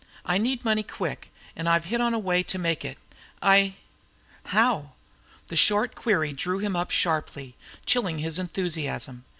[0.25, 2.97] I need money quick and I've hit on the way to make it.
[3.39, 3.75] I"
[4.55, 4.93] "How?"
[5.49, 9.25] The short query drew him up sharply, chilling his enthusiasm.